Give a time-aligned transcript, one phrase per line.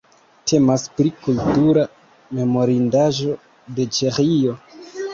[0.51, 1.85] Temas pri kultura
[2.41, 3.39] memorindaĵo
[3.79, 4.61] de Ĉeĥio.